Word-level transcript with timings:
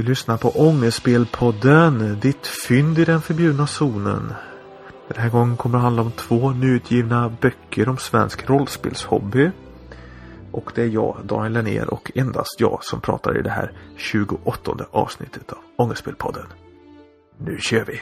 Du 0.00 0.06
lyssnar 0.06 0.36
på 0.36 0.50
Ångestspelpodden, 0.50 2.18
ditt 2.20 2.46
fynd 2.46 2.98
i 2.98 3.04
den 3.04 3.22
förbjudna 3.22 3.66
zonen. 3.66 4.34
Den 5.08 5.22
här 5.22 5.30
gången 5.30 5.56
kommer 5.56 5.78
det 5.78 5.82
handla 5.82 6.02
om 6.02 6.12
två 6.12 6.50
nyutgivna 6.50 7.32
böcker 7.40 7.88
om 7.88 7.98
svensk 7.98 8.50
rollspelshobby. 8.50 9.50
Och 10.52 10.72
det 10.74 10.82
är 10.82 10.86
jag, 10.86 11.16
Daniel 11.24 11.52
Lennér 11.52 11.90
och 11.90 12.12
endast 12.14 12.60
jag 12.60 12.84
som 12.84 13.00
pratar 13.00 13.38
i 13.38 13.42
det 13.42 13.50
här 13.50 13.72
28 13.96 14.86
avsnittet 14.90 15.52
av 15.52 15.58
Ångestspelpodden. 15.76 16.46
Nu 17.38 17.58
kör 17.58 17.84
vi! 17.84 18.00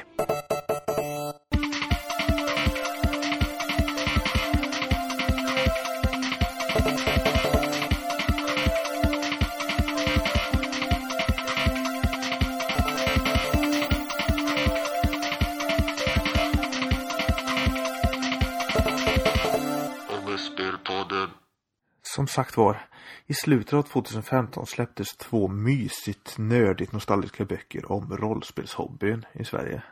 Podden. 20.89 21.31
Som 22.03 22.27
sagt 22.27 22.57
var, 22.57 22.89
i 23.27 23.35
slutet 23.35 23.73
av 23.73 23.83
2015 23.83 24.67
släpptes 24.67 25.17
två 25.17 25.49
mysigt, 25.49 26.39
nördigt 26.39 26.93
nostalgiska 26.93 27.45
böcker 27.45 27.93
om 27.93 28.17
rollspelshobbyn 28.17 29.27
i 29.33 29.45
Sverige. 29.45 29.83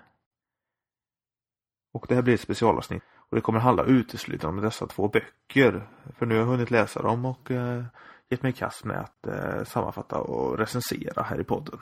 Och 1.93 2.07
det 2.09 2.15
här 2.15 2.23
blir 2.23 2.35
ett 2.35 2.41
specialavsnitt 2.41 3.03
och 3.31 3.37
det 3.37 3.41
kommer 3.41 3.61
handla 3.61 3.85
uteslutande 3.85 4.59
om 4.59 4.65
dessa 4.65 4.87
två 4.87 5.09
böcker. 5.09 5.89
För 6.19 6.27
nu 6.27 6.35
har 6.35 6.41
jag 6.41 6.47
hunnit 6.47 6.71
läsa 6.71 7.03
dem 7.03 7.25
och 7.25 7.51
eh, 7.51 7.85
gett 8.29 8.43
mig 8.43 8.51
i 8.51 8.55
kast 8.55 8.85
med 8.85 9.01
att 9.01 9.27
eh, 9.27 9.65
sammanfatta 9.65 10.19
och 10.19 10.59
recensera 10.59 11.23
här 11.23 11.41
i 11.41 11.45
podden. 11.45 11.79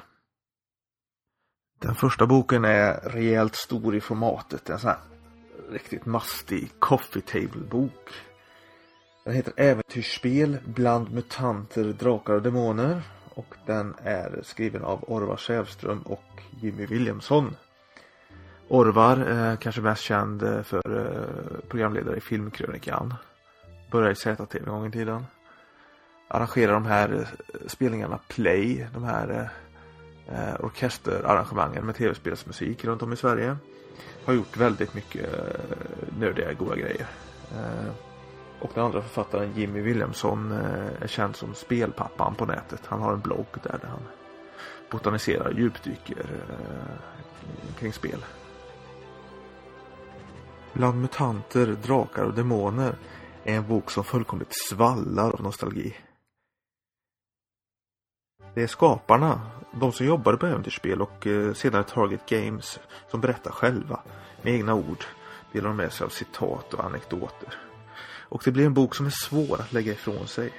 Den 1.79 1.95
första 1.95 2.27
boken 2.27 2.65
är 2.65 3.01
rejält 3.01 3.55
stor 3.55 3.97
i 3.97 4.01
formatet. 4.01 4.71
En 4.71 4.79
sån 4.79 4.91
här 4.91 4.99
riktigt 5.71 6.07
mastig 6.07 6.71
coffee 6.79 7.21
table 7.21 7.67
bok. 7.71 8.11
Den 9.25 9.35
heter 9.35 9.53
Äventyrsspel 9.57 10.59
bland 10.65 11.13
mutanter, 11.13 11.85
drakar 11.85 12.35
och 12.35 12.43
demoner. 12.43 13.03
Och 13.35 13.55
den 13.67 13.95
är 14.03 14.41
skriven 14.43 14.85
av 14.85 15.05
Orvar 15.09 15.37
Sävström 15.37 16.03
och 16.03 16.43
Jimmy 16.61 16.87
Williamson. 16.87 17.57
Orvar 18.69 19.17
är 19.17 19.57
kanske 19.57 19.81
mest 19.81 20.03
känd 20.03 20.43
eh, 20.43 20.63
för 20.63 20.97
eh, 20.97 21.69
programledare 21.69 22.17
i 22.17 22.21
Filmkrönikan. 22.21 23.15
Började 23.91 24.13
i 24.13 24.15
ZTV 24.15 24.59
en 24.59 24.65
gång 24.65 24.87
i 24.87 24.91
tiden. 24.91 25.25
Arrangerar 26.29 26.73
de 26.73 26.87
här 26.87 27.13
eh, 27.15 27.67
spelningarna 27.67 28.19
Play, 28.29 28.87
de 28.95 29.05
här 29.05 29.51
eh, 30.29 30.49
eh, 30.49 30.65
orkesterarrangemangen 30.65 31.87
med 31.87 31.95
tv-spelsmusik 31.95 32.85
runt 32.85 33.03
om 33.03 33.13
i 33.13 33.17
Sverige. 33.17 33.57
Har 34.25 34.35
gjort 34.35 34.57
väldigt 34.57 34.95
mycket 34.95 35.35
eh, 35.35 36.19
nördiga 36.19 36.53
goda 36.53 36.77
grejer. 36.77 37.07
Eh, 37.53 37.93
och 38.65 38.71
den 38.75 38.85
andra 38.85 39.03
författaren 39.03 39.53
Jimmy 39.57 39.81
Williamson 39.81 40.53
eh, 40.53 41.03
är 41.03 41.07
känd 41.07 41.37
som 41.37 41.55
spelpappan 41.55 42.35
på 42.35 42.47
nätet. 42.47 42.87
Han 42.87 43.03
har 43.03 43.13
en 43.13 43.21
blogg 43.21 43.47
där, 43.63 43.81
han 43.83 44.01
botaniserar 44.91 45.47
och 45.47 45.59
djupdyker 45.59 46.27
eh, 46.51 47.79
kring 47.79 47.93
spel. 47.93 48.25
Bland 50.73 51.01
mutanter, 51.01 51.67
drakar 51.67 52.25
och 52.25 52.35
demoner 52.35 52.97
är 53.45 53.57
en 53.57 53.69
bok 53.69 53.91
som 53.91 54.05
fullkomligt 54.05 54.53
svallar 54.69 55.31
av 55.31 55.43
nostalgi. 55.43 55.97
Det 58.55 58.63
är 58.63 58.67
skaparna, 58.67 59.41
de 59.81 59.93
som 59.93 60.07
jobbade 60.07 60.37
på 60.37 60.47
äventyrsspel 60.47 61.03
och 61.03 61.27
eh, 61.27 61.53
senare 61.53 61.85
Target 61.85 62.27
Games 62.29 62.81
som 63.11 63.21
berättar 63.21 63.51
själva 63.51 64.01
med 64.43 64.55
egna 64.55 64.75
ord 64.75 65.05
delar 65.53 65.69
de 65.69 65.77
med 65.77 65.93
sig 65.93 66.05
av 66.05 66.09
citat 66.09 66.75
och 66.75 66.85
anekdoter. 66.85 67.74
Och 68.35 68.43
det 68.45 68.53
blir 68.53 68.67
en 68.67 68.75
bok 68.75 68.95
som 68.95 69.07
är 69.07 69.11
svår 69.11 69.61
att 69.61 69.73
lägga 69.73 69.93
ifrån 69.93 70.27
sig. 70.29 70.53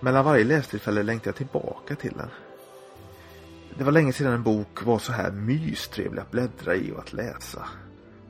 Mellan 0.00 0.24
varje 0.24 0.44
lästillfälle 0.44 1.02
längtar 1.02 1.28
jag 1.28 1.36
tillbaka 1.36 1.96
till 1.96 2.12
den. 2.16 2.28
Det 3.78 3.84
var 3.84 3.92
länge 3.92 4.12
sedan 4.12 4.32
en 4.32 4.42
bok 4.42 4.82
var 4.82 4.98
så 4.98 5.12
här 5.12 5.30
mystrevlig 5.30 6.20
att 6.20 6.30
bläddra 6.30 6.74
i 6.74 6.92
och 6.92 6.98
att 6.98 7.12
läsa. 7.12 7.68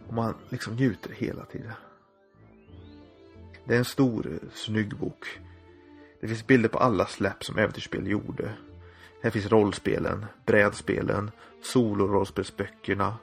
Och 0.09 0.15
man 0.15 0.35
liksom 0.49 0.75
njuter 0.75 1.11
hela 1.11 1.45
tiden. 1.45 1.73
Det 3.65 3.75
är 3.75 3.79
en 3.79 3.85
stor, 3.85 4.39
snygg 4.55 4.97
bok. 4.97 5.41
Det 6.21 6.29
finns 6.29 6.47
bilder 6.47 6.69
på 6.69 6.79
alla 6.79 7.07
släpp 7.07 7.45
som 7.45 7.59
Äventyrsspel 7.59 8.07
gjorde. 8.07 8.53
Här 9.23 9.31
finns 9.31 9.47
rollspelen, 9.47 10.27
brädspelen, 10.47 11.31
solorollspelsböckerna, 11.63 13.17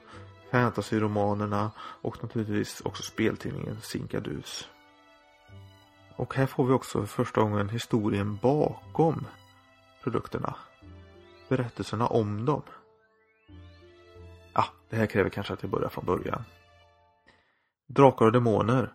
fantasyromanerna 0.50 1.70
och 1.78 2.22
naturligtvis 2.22 2.80
också 2.80 3.02
speltidningen 3.02 3.76
Sinkadus. 3.82 4.68
Och 6.18 6.34
här 6.34 6.46
får 6.46 6.66
vi 6.66 6.72
också 6.72 7.00
för 7.00 7.06
första 7.06 7.40
gången 7.40 7.68
historien 7.68 8.36
bakom 8.36 9.26
produkterna. 10.02 10.56
Berättelserna 11.48 12.06
om 12.06 12.44
dem. 12.44 12.62
Ja, 14.52 14.64
det 14.88 14.96
här 14.96 15.06
kräver 15.06 15.30
kanske 15.30 15.52
att 15.52 15.62
jag 15.62 15.70
börjar 15.70 15.88
från 15.88 16.04
början. 16.04 16.44
Drakar 17.86 18.26
och 18.26 18.32
demoner 18.32 18.94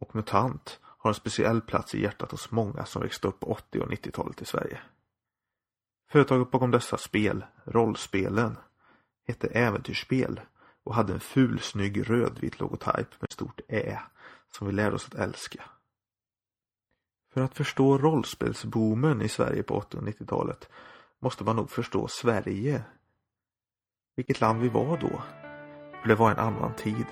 och 0.00 0.14
MUTANT 0.14 0.80
har 0.82 1.10
en 1.10 1.14
speciell 1.14 1.60
plats 1.60 1.94
i 1.94 2.02
hjärtat 2.02 2.30
hos 2.30 2.50
många 2.50 2.84
som 2.84 3.02
växte 3.02 3.28
upp 3.28 3.40
på 3.40 3.46
80 3.46 3.80
och 3.80 3.90
90-talet 3.90 4.42
i 4.42 4.44
Sverige. 4.44 4.80
Företaget 6.10 6.50
bakom 6.50 6.70
dessa 6.70 6.96
spel, 6.96 7.44
rollspelen, 7.64 8.56
hette 9.26 9.46
Äventyrsspel 9.46 10.40
och 10.84 10.94
hade 10.94 11.12
en 11.12 11.20
fulsnygg 11.20 12.10
rödvit 12.10 12.60
logotyp 12.60 13.20
med 13.20 13.32
stort 13.32 13.60
Ä 13.68 13.98
som 14.52 14.66
vi 14.66 14.72
lärde 14.72 14.96
oss 14.96 15.06
att 15.06 15.14
älska. 15.14 15.64
För 17.38 17.44
att 17.44 17.56
förstå 17.56 17.98
rollspelsboomen 17.98 19.22
i 19.22 19.28
Sverige 19.28 19.62
på 19.62 19.74
80 19.74 19.96
och 19.96 20.02
90-talet 20.02 20.68
måste 21.22 21.44
man 21.44 21.56
nog 21.56 21.70
förstå 21.70 22.08
Sverige. 22.08 22.82
Vilket 24.16 24.40
land 24.40 24.60
vi 24.60 24.68
var 24.68 24.96
då. 24.96 25.22
För 26.00 26.08
det 26.08 26.14
var 26.14 26.30
en 26.30 26.38
annan 26.38 26.74
tid. 26.74 27.06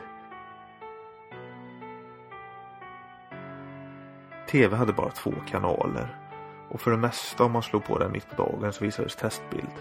TV 4.51 4.77
hade 4.77 4.93
bara 4.93 5.11
två 5.11 5.33
kanaler 5.49 6.17
och 6.71 6.81
för 6.81 6.91
det 6.91 6.97
mesta 6.97 7.45
om 7.45 7.53
man 7.53 7.63
slog 7.63 7.85
på 7.85 7.99
den 7.99 8.13
mitt 8.13 8.31
på 8.31 8.43
dagen 8.43 8.73
så 8.73 8.85
visades 8.85 9.17
testbild. 9.17 9.77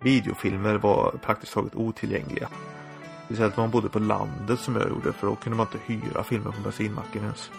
Videofilmer 0.00 0.74
var 0.74 1.10
praktiskt 1.22 1.54
taget 1.54 1.74
otillgängliga. 1.74 2.48
Speciellt 3.24 3.58
om 3.58 3.62
man 3.62 3.70
bodde 3.70 3.88
på 3.88 3.98
landet 3.98 4.60
som 4.60 4.76
jag 4.76 4.88
gjorde 4.88 5.12
för 5.12 5.26
då 5.26 5.36
kunde 5.36 5.56
man 5.56 5.66
inte 5.66 5.92
hyra 5.92 6.24
filmer 6.24 6.50
på 6.50 6.62
bensinmacken 6.62 7.22
ens. 7.22 7.50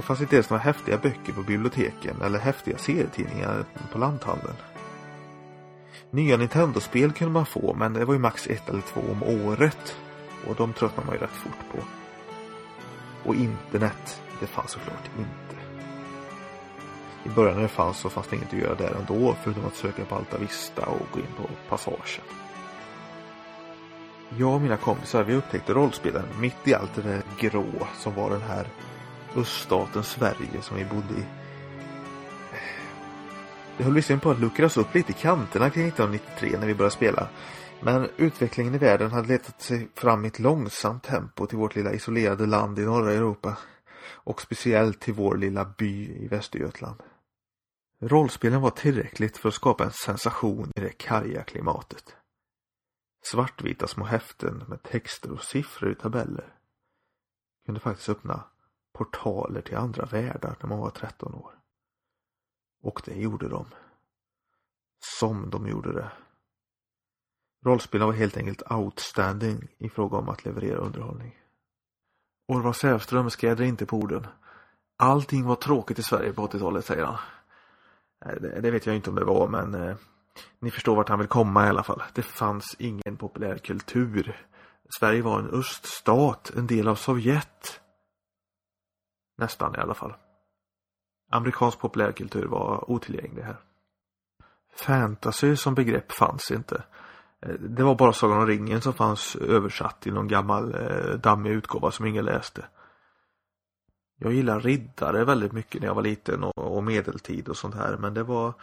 Det 0.00 0.06
fanns 0.06 0.20
inte 0.20 0.36
ens 0.36 0.50
några 0.50 0.62
häftiga 0.62 0.98
böcker 0.98 1.32
på 1.32 1.42
biblioteken 1.42 2.22
eller 2.22 2.38
häftiga 2.38 2.78
serietidningar 2.78 3.64
på 3.92 3.98
lanthandeln. 3.98 4.56
Nya 6.10 6.36
Nintendo-spel 6.36 7.12
kunde 7.12 7.32
man 7.32 7.46
få 7.46 7.74
men 7.74 7.92
det 7.92 8.04
var 8.04 8.14
ju 8.14 8.20
max 8.20 8.46
ett 8.46 8.68
eller 8.68 8.80
två 8.80 9.00
om 9.10 9.22
året. 9.22 9.96
Och 10.46 10.54
de 10.54 10.72
tröttnade 10.72 11.06
man 11.06 11.14
ju 11.14 11.20
rätt 11.20 11.30
fort 11.30 11.72
på. 11.72 11.78
Och 13.28 13.34
internet, 13.34 14.22
det 14.40 14.46
fanns 14.46 14.70
såklart 14.70 15.10
inte. 15.18 15.62
I 17.24 17.28
början 17.28 17.54
när 17.54 17.62
det 17.62 17.68
fanns 17.68 17.98
så 17.98 18.10
fanns 18.10 18.28
det 18.28 18.36
inget 18.36 18.52
att 18.54 18.60
göra 18.60 18.74
där 18.74 18.96
ändå 19.00 19.36
förutom 19.42 19.66
att 19.66 19.74
söka 19.74 20.04
på 20.04 20.14
Alta 20.14 20.38
Vista 20.38 20.86
och 20.86 21.06
gå 21.12 21.18
in 21.18 21.34
på 21.36 21.48
Passagen. 21.68 22.24
Jag 24.38 24.54
och 24.54 24.60
mina 24.60 24.76
kompisar 24.76 25.24
vi 25.24 25.34
upptäckte 25.34 25.72
rollspelen 25.72 26.24
mitt 26.40 26.68
i 26.68 26.74
allt 26.74 26.94
det 26.94 27.02
där 27.02 27.22
grå 27.38 27.86
som 27.98 28.14
var 28.14 28.30
den 28.30 28.42
här 28.42 28.66
öststaten 29.36 30.02
Sverige 30.02 30.62
som 30.62 30.76
vi 30.76 30.84
bodde 30.84 31.14
i. 31.14 31.24
Det 33.76 33.84
höll 33.84 33.94
visserligen 33.94 34.20
på 34.20 34.30
att 34.30 34.40
luckras 34.40 34.76
upp 34.76 34.94
lite 34.94 35.12
i 35.12 35.14
kanterna 35.14 35.70
kring 35.70 35.88
1993 35.88 36.58
när 36.60 36.66
vi 36.66 36.74
började 36.74 36.94
spela. 36.94 37.28
Men 37.82 38.08
utvecklingen 38.16 38.74
i 38.74 38.78
världen 38.78 39.10
hade 39.10 39.28
letat 39.28 39.62
sig 39.62 39.88
fram 39.94 40.24
i 40.24 40.28
ett 40.28 40.38
långsamt 40.38 41.02
tempo 41.02 41.46
till 41.46 41.58
vårt 41.58 41.76
lilla 41.76 41.92
isolerade 41.92 42.46
land 42.46 42.78
i 42.78 42.82
norra 42.82 43.12
Europa. 43.12 43.58
Och 44.02 44.40
speciellt 44.40 45.00
till 45.00 45.14
vår 45.14 45.36
lilla 45.36 45.64
by 45.78 46.24
i 46.24 46.28
Västergötland. 46.28 47.02
Rollspelen 48.00 48.60
var 48.60 48.70
tillräckligt 48.70 49.36
för 49.36 49.48
att 49.48 49.54
skapa 49.54 49.84
en 49.84 49.92
sensation 49.92 50.72
i 50.76 50.80
det 50.80 50.92
karga 50.92 51.42
klimatet. 51.42 52.16
Svartvita 53.22 53.86
små 53.86 54.04
häften 54.04 54.64
med 54.68 54.82
texter 54.82 55.32
och 55.32 55.42
siffror 55.42 55.92
i 55.92 55.94
tabeller 55.94 56.54
kunde 57.66 57.80
faktiskt 57.80 58.08
öppna 58.08 58.44
portaler 59.00 59.60
till 59.60 59.76
andra 59.76 60.04
världar 60.04 60.56
när 60.60 60.68
man 60.68 60.78
var 60.78 60.90
13 60.90 61.34
år. 61.34 61.50
Och 62.82 63.02
det 63.04 63.14
gjorde 63.14 63.48
de. 63.48 63.66
Som 65.18 65.50
de 65.50 65.68
gjorde 65.68 65.92
det. 65.92 66.12
Rollspelen 67.64 68.06
var 68.06 68.14
helt 68.14 68.36
enkelt 68.36 68.72
outstanding 68.72 69.68
i 69.78 69.88
fråga 69.88 70.16
om 70.16 70.28
att 70.28 70.44
leverera 70.44 70.78
underhållning. 70.78 71.38
Orvar 72.48 72.72
Sävström 72.72 73.30
skräder 73.30 73.64
inte 73.64 73.86
på 73.86 73.96
orden. 73.96 74.26
Allting 74.96 75.44
var 75.44 75.56
tråkigt 75.56 75.98
i 75.98 76.02
Sverige 76.02 76.32
på 76.32 76.46
80-talet, 76.46 76.84
säger 76.84 77.04
han. 77.04 77.18
Det, 78.40 78.60
det 78.60 78.70
vet 78.70 78.86
jag 78.86 78.96
inte 78.96 79.10
om 79.10 79.16
det 79.16 79.24
var 79.24 79.48
men 79.48 79.74
eh, 79.74 79.96
ni 80.58 80.70
förstår 80.70 80.96
vart 80.96 81.08
han 81.08 81.18
vill 81.18 81.28
komma 81.28 81.66
i 81.66 81.68
alla 81.68 81.82
fall. 81.82 82.02
Det 82.14 82.22
fanns 82.22 82.76
ingen 82.78 83.16
populär 83.16 83.58
kultur. 83.58 84.46
Sverige 84.98 85.22
var 85.22 85.38
en 85.38 85.50
öststat, 85.50 86.52
en 86.56 86.66
del 86.66 86.88
av 86.88 86.94
Sovjet. 86.94 87.79
Nästan 89.40 89.74
i 89.74 89.78
alla 89.78 89.94
fall. 89.94 90.14
Amerikansk 91.30 91.78
populärkultur 91.78 92.46
var 92.46 92.90
otillgänglig 92.90 93.42
här. 93.42 93.56
Fantasy 94.76 95.56
som 95.56 95.74
begrepp 95.74 96.12
fanns 96.12 96.50
inte. 96.50 96.82
Eh, 97.40 97.54
det 97.54 97.82
var 97.82 97.94
bara 97.94 98.12
Sagan 98.12 98.38
om 98.38 98.46
ringen 98.46 98.80
som 98.80 98.92
fanns 98.92 99.36
översatt 99.36 100.06
i 100.06 100.10
någon 100.10 100.28
gammal 100.28 100.74
eh, 100.74 101.14
dammig 101.14 101.50
utgåva 101.50 101.90
som 101.90 102.06
ingen 102.06 102.24
läste. 102.24 102.64
Jag 104.16 104.32
gillar 104.32 104.60
riddare 104.60 105.24
väldigt 105.24 105.52
mycket 105.52 105.80
när 105.80 105.88
jag 105.88 105.94
var 105.94 106.02
liten 106.02 106.44
och, 106.44 106.58
och 106.58 106.84
medeltid 106.84 107.48
och 107.48 107.56
sånt 107.56 107.74
här 107.74 107.96
men 107.96 108.14
det 108.14 108.22
var 108.22 108.54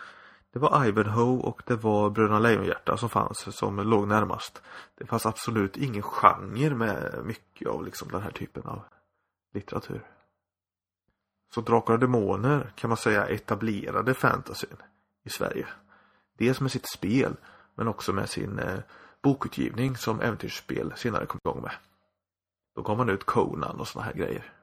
det 0.54 0.60
var 0.60 0.86
Ivanhoe 0.86 1.44
och 1.44 1.62
det 1.66 1.76
var 1.76 2.10
Bröderna 2.10 2.40
Lejonhjärta 2.40 2.98
som 2.98 3.10
fanns 3.10 3.56
som 3.56 3.80
låg 3.80 4.08
närmast. 4.08 4.62
Det 4.98 5.06
fanns 5.06 5.26
absolut 5.26 5.78
ingen 5.78 6.04
genre 6.04 6.76
med 6.76 7.22
mycket 7.26 7.68
av 7.68 7.86
liksom 7.86 8.12
den 8.12 8.22
här 8.22 8.32
typen 8.32 8.64
av 8.64 8.82
litteratur. 9.54 10.17
Så 11.54 11.62
Drakar 11.62 11.94
och 11.94 12.00
Demoner 12.00 12.72
kan 12.76 12.90
man 12.90 12.98
säga 12.98 13.26
etablerade 13.26 14.14
fantasyn 14.14 14.78
i 15.26 15.30
Sverige. 15.30 15.68
Dels 16.38 16.62
med 16.62 16.72
sitt 16.72 16.90
spel 16.90 17.36
men 17.76 17.88
också 17.88 18.14
med 18.14 18.30
sin 18.30 18.60
eh, 18.60 18.80
bokutgivning 19.24 19.98
som 19.98 20.22
äventyrsspel 20.22 20.94
senare 20.96 21.26
kom 21.26 21.40
igång 21.46 21.62
med. 21.62 21.72
Då 22.76 22.82
gav 22.82 22.98
man 22.98 23.10
ut 23.10 23.24
Conan 23.24 23.80
och 23.80 23.88
såna 23.88 24.06
här 24.06 24.14
grejer 24.14 24.54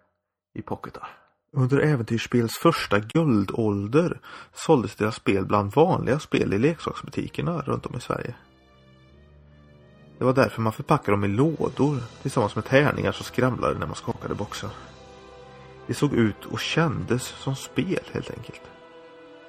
i 0.54 0.62
pocketar. 0.62 1.08
Under 1.52 1.78
äventyrsspels 1.78 2.58
första 2.58 2.98
guldålder 2.98 4.20
såldes 4.52 4.96
deras 4.96 5.16
spel 5.16 5.46
bland 5.46 5.74
vanliga 5.74 6.18
spel 6.18 6.54
i 6.54 6.58
leksaksbutikerna 6.58 7.60
runt 7.60 7.86
om 7.86 7.96
i 7.96 8.00
Sverige. 8.00 8.34
Det 10.18 10.24
var 10.24 10.32
därför 10.32 10.62
man 10.62 10.72
förpackade 10.72 11.10
dem 11.10 11.24
i 11.24 11.28
lådor 11.28 12.02
tillsammans 12.22 12.54
med 12.54 12.64
tärningar 12.64 13.12
som 13.12 13.24
skramlade 13.24 13.78
när 13.78 13.86
man 13.86 13.96
skakade 13.96 14.34
boxen. 14.34 14.70
Det 15.86 15.94
såg 15.94 16.12
ut 16.12 16.44
och 16.44 16.60
kändes 16.60 17.22
som 17.22 17.56
spel 17.56 18.02
helt 18.12 18.30
enkelt. 18.30 18.62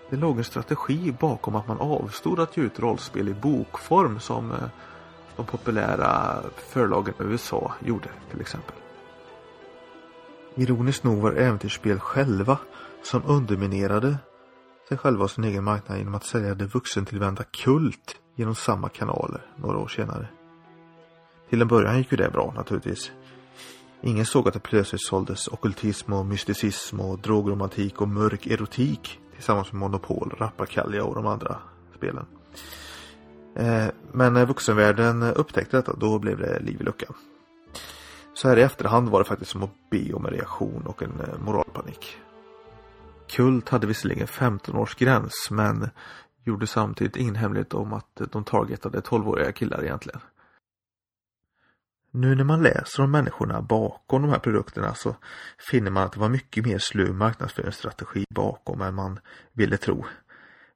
Det 0.10 0.16
låg 0.16 0.38
en 0.38 0.44
strategi 0.44 1.16
bakom 1.20 1.56
att 1.56 1.68
man 1.68 1.78
avstod 1.78 2.40
att 2.40 2.58
ge 2.58 2.64
ut 2.64 2.80
rollspel 2.80 3.30
i 3.30 3.34
bokform 3.34 4.20
som 4.20 4.52
eh, 4.52 4.58
de 5.36 5.46
populära 5.46 6.42
förlagen 6.58 7.14
i 7.20 7.24
USA 7.24 7.74
gjorde 7.86 8.10
till 8.32 8.42
exempel. 8.42 8.76
Ironiskt 10.56 11.04
nog 11.04 11.22
var 11.22 11.32
äventyrsspel 11.32 12.00
själva 12.00 12.58
som 13.04 13.22
underminerade 13.26 14.18
sig 14.88 14.98
själva 14.98 15.24
och 15.24 15.32
sin 15.32 15.44
egen 15.44 15.64
marknad 15.64 15.98
genom 15.98 16.16
att 16.16 16.26
sälja 16.26 16.56
det 16.56 16.66
vuxentillvända 16.66 17.44
Kult 17.44 18.16
genom 18.36 18.56
samma 18.56 18.90
kanaler 18.90 19.42
några 19.56 19.78
år 19.78 19.88
senare. 19.88 20.28
Till 21.50 21.62
en 21.62 21.68
början 21.68 21.98
gick 21.98 22.12
ju 22.12 22.18
det 22.18 22.30
bra 22.30 22.54
naturligtvis. 22.56 23.12
Ingen 24.06 24.26
såg 24.26 24.48
att 24.48 24.54
det 24.54 24.60
plötsligt 24.60 25.06
såldes 25.06 25.48
okultism 25.48 26.14
och 26.14 26.26
mysticism 26.26 27.00
och 27.00 27.20
drogromantik 27.20 28.02
och 28.02 28.08
mörk 28.08 28.48
erotik 28.48 29.20
tillsammans 29.34 29.72
med 29.72 29.80
Monopol, 29.80 30.36
Rappakalja 30.38 31.04
och 31.04 31.16
de 31.16 31.28
andra 31.28 31.58
spelen. 31.98 32.26
Eh, 33.56 33.86
men 34.12 34.34
när 34.34 34.46
vuxenvärlden 34.46 35.24
upptäckte 35.24 35.78
detta 35.78 35.94
då 35.94 36.20
blev 36.20 36.38
det 36.38 36.60
liv 36.60 36.82
i 36.82 36.84
luckan. 36.84 37.14
Så 38.34 38.48
här 38.48 38.58
i 38.58 38.62
efterhand 38.62 39.10
var 39.10 39.20
det 39.20 39.26
faktiskt 39.26 39.52
som 39.52 39.64
att 39.64 39.90
be 39.92 40.14
om 40.14 40.26
en 40.26 40.32
reaktion 40.32 40.84
och 40.86 41.04
en 41.04 41.20
eh, 41.20 41.40
moralpanik. 41.40 42.18
Kult 43.28 43.70
hade 43.70 43.88
visserligen 43.88 44.28
15 44.28 44.76
års 44.76 44.96
gräns 44.96 45.48
men 45.52 45.90
gjorde 46.44 46.68
samtidigt 46.68 47.16
ingen 47.16 47.36
hemlighet 47.36 47.74
om 47.74 47.94
att 47.94 48.22
de 48.32 48.44
targetade 48.44 49.00
12-åriga 49.00 49.52
killar 49.52 49.84
egentligen. 49.84 50.22
Nu 52.18 52.36
när 52.36 52.44
man 52.44 52.64
läser 52.64 53.04
om 53.04 53.12
människorna 53.12 53.62
bakom 53.62 54.22
de 54.22 54.32
här 54.32 54.40
produkterna 54.40 54.94
så 54.94 55.16
finner 55.72 55.92
man 55.92 56.04
att 56.04 56.12
det 56.12 56.20
var 56.20 56.30
mycket 56.30 56.66
mer 56.66 56.78
slö 56.78 57.14
marknadsföringsstrategi 57.14 58.26
bakom 58.30 58.82
än 58.82 58.96
man 58.96 59.20
ville 59.54 59.78
tro. 59.78 60.06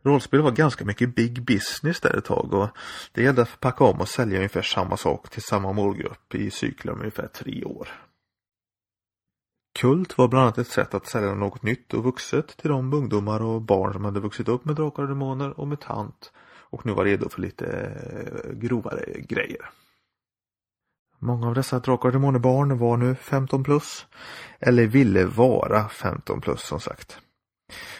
Rollspel 0.03 0.41
var 0.41 0.51
ganska 0.51 0.85
mycket 0.85 1.15
big 1.15 1.45
business 1.45 1.99
där 1.99 2.17
ett 2.17 2.25
tag 2.25 2.53
och 2.53 2.69
det 3.11 3.23
gällde 3.23 3.41
att 3.41 3.59
packa 3.59 3.83
om 3.83 3.99
och 3.99 4.07
sälja 4.07 4.37
ungefär 4.37 4.61
samma 4.61 4.97
sak 4.97 5.29
till 5.29 5.41
samma 5.41 5.73
målgrupp 5.73 6.35
i 6.35 6.51
cykler 6.51 6.93
om 6.93 6.99
ungefär 6.99 7.27
tre 7.27 7.63
år. 7.63 7.87
Kult 9.79 10.17
var 10.17 10.27
bland 10.27 10.43
annat 10.43 10.57
ett 10.57 10.67
sätt 10.67 10.93
att 10.93 11.07
sälja 11.07 11.33
något 11.33 11.63
nytt 11.63 11.93
och 11.93 12.03
vuxet 12.03 12.57
till 12.57 12.69
de 12.69 12.93
ungdomar 12.93 13.41
och 13.41 13.61
barn 13.61 13.93
som 13.93 14.05
hade 14.05 14.19
vuxit 14.19 14.47
upp 14.47 14.65
med 14.65 14.75
Drakar 14.75 15.03
och 15.03 15.09
Demoner 15.09 15.59
och 15.59 15.67
MUTANT 15.67 16.31
och 16.69 16.85
nu 16.85 16.93
var 16.93 17.05
redo 17.05 17.29
för 17.29 17.41
lite 17.41 17.65
eh, 17.65 18.51
grovare 18.51 19.21
grejer. 19.21 19.69
Många 21.19 21.47
av 21.47 21.53
dessa 21.53 21.79
Drakar 21.79 22.09
och 22.09 22.13
Demoner 22.13 22.39
barn 22.39 22.77
var 22.77 22.97
nu 22.97 23.15
15 23.15 23.63
plus 23.63 24.05
eller 24.59 24.87
ville 24.87 25.25
vara 25.25 25.89
15 25.89 26.41
plus 26.41 26.61
som 26.61 26.79
sagt. 26.79 27.17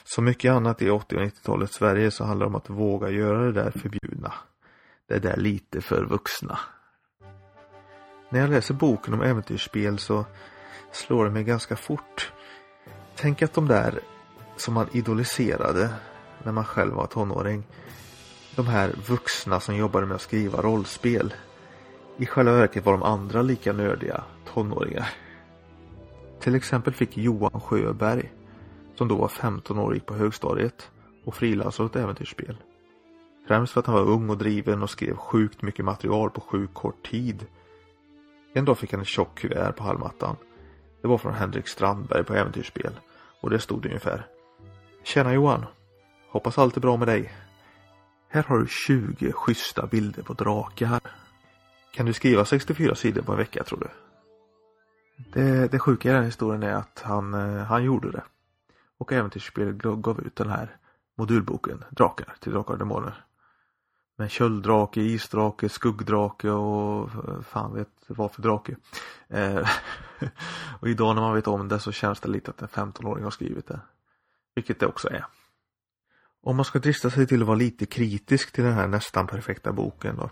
Som 0.04 0.25
mycket 0.25 0.51
annat 0.51 0.81
i 0.81 0.89
80 0.89 1.16
och 1.16 1.21
90-talets 1.21 1.75
Sverige 1.75 2.12
så 2.12 2.24
handlar 2.24 2.45
det 2.45 2.50
om 2.50 2.56
att 2.56 2.69
våga 2.69 3.10
göra 3.10 3.45
det 3.45 3.51
där 3.51 3.71
förbjudna. 3.71 4.33
Det 5.07 5.19
där 5.19 5.38
lite 5.38 5.81
för 5.81 6.06
vuxna. 6.06 6.60
När 8.30 8.39
jag 8.39 8.50
läser 8.50 8.74
boken 8.74 9.13
om 9.13 9.21
äventyrsspel 9.21 10.00
så 10.00 10.25
slår 10.92 11.25
det 11.25 11.31
mig 11.31 11.44
ganska 11.44 11.75
fort. 11.75 12.31
Tänk 13.16 13.42
att 13.42 13.54
de 13.54 13.68
där 13.68 14.00
som 14.57 14.74
man 14.74 14.88
idoliserade 14.92 15.89
när 16.44 16.51
man 16.51 16.66
själv 16.66 16.94
var 16.94 17.07
tonåring. 17.07 17.63
De 18.56 18.68
här 18.68 18.95
vuxna 19.07 19.60
som 19.60 19.75
jobbade 19.75 20.06
med 20.06 20.16
att 20.16 20.21
skriva 20.21 20.62
rollspel. 20.62 21.33
I 22.19 22.25
själva 22.25 22.51
verket 22.51 22.86
var 22.86 22.94
de 22.94 23.04
andra 23.04 23.42
lika 23.42 23.74
nördiga 23.74 24.24
tonåringar. 24.54 25.10
Till 26.39 26.56
exempel 26.56 26.94
fick 26.94 27.18
Johan 27.18 27.62
Sjöberg 27.62 28.31
som 28.95 29.07
då 29.07 29.16
var 29.16 29.27
15 29.27 29.80
år 29.80 29.88
och 29.88 29.94
gick 29.94 30.06
på 30.06 30.13
högstadiet 30.13 30.92
och 31.25 31.36
frilansade 31.36 31.86
åt 31.86 31.95
äventyrsspel. 31.95 32.57
Främst 33.48 33.74
för 33.74 33.80
att 33.80 33.86
han 33.86 33.95
var 33.95 34.10
ung 34.10 34.30
och 34.30 34.38
driven 34.38 34.83
och 34.83 34.89
skrev 34.89 35.16
sjukt 35.16 35.62
mycket 35.62 35.86
material 35.86 36.30
på 36.30 36.42
sjukt 36.42 36.74
kort 36.74 37.10
tid. 37.10 37.45
En 38.54 38.66
dag 38.66 38.77
fick 38.77 38.92
han 38.92 39.01
ett 39.01 39.07
tjockt 39.07 39.39
kuvert 39.39 39.71
på 39.71 39.83
hallmattan. 39.83 40.36
Det 41.01 41.07
var 41.07 41.18
från 41.18 41.33
Henrik 41.33 41.68
Strandberg 41.68 42.24
på 42.24 42.33
äventyrsspel 42.33 42.92
och 43.42 43.50
det 43.50 43.60
stod 43.60 43.86
ungefär 43.86 44.27
Tjena 45.04 45.33
Johan! 45.33 45.66
Hoppas 46.30 46.57
allt 46.57 46.77
är 46.77 46.81
bra 46.81 46.98
med 46.98 47.07
dig. 47.07 47.31
Här 48.30 48.44
har 48.44 48.57
du 48.57 48.68
20 48.68 49.31
schyssta 49.31 49.88
bilder 49.88 50.24
på 50.24 50.33
drakar. 50.33 51.02
Kan 51.92 52.06
du 52.06 52.14
skriva 52.14 52.46
64 52.46 52.96
sidor 52.96 53.22
på 53.22 53.31
en 53.31 53.38
vecka 53.38 53.64
tror 53.64 53.80
du? 53.80 53.88
Det, 55.34 55.68
det 55.68 55.80
sjuka 55.80 56.10
i 56.10 56.14
den 56.14 56.24
historien 56.24 56.64
är 56.64 56.74
att 56.74 57.02
han, 57.06 57.34
eh, 57.34 57.64
han 57.64 57.84
gjorde 57.84 58.12
det 58.12 58.24
och 59.00 59.14
äventyrsspel 59.14 59.74
gav 59.74 60.22
ut 60.22 60.36
den 60.36 60.50
här 60.50 60.78
modulboken 61.18 61.84
Drakar 61.90 62.36
till 62.40 62.52
Drakar 62.52 62.74
och 62.74 62.80
Demoner. 62.80 63.26
Med 64.18 64.31
kölddrake, 64.31 65.02
isdrake, 65.02 65.69
skuggdrake 65.69 66.50
och 66.50 67.10
eh, 67.10 67.42
fan 67.42 67.74
vet 67.74 67.90
vad 68.08 68.31
för 68.31 68.42
drake. 68.42 68.76
Eh, 69.28 69.69
och 70.80 70.90
idag 70.90 71.16
när 71.16 71.22
man 71.22 71.36
vet 71.36 71.48
om 71.48 71.68
det 71.68 71.80
så 71.80 71.92
känns 71.92 72.19
det 72.19 72.30
lite 72.30 72.52
att 72.52 72.62
en 72.62 72.68
15-åring 72.68 73.24
har 73.24 73.31
skrivit 73.31 73.68
det. 73.68 73.80
Vilket 74.56 74.80
det 74.80 74.86
också 74.86 75.10
är. 75.10 75.26
Om 76.42 76.56
man 76.56 76.66
ska 76.66 76.80
drista 76.80 77.10
sig 77.10 77.28
till 77.28 77.42
att 77.42 77.48
vara 77.48 77.58
lite 77.58 77.86
kritisk 77.86 78.52
till 78.52 78.64
den 78.64 78.74
här 78.74 78.88
nästan 78.88 79.28
perfekta 79.28 79.72
boken 79.72 80.16
då. 80.16 80.30